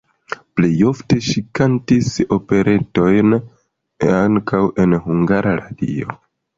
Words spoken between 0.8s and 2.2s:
ofte ŝi kantis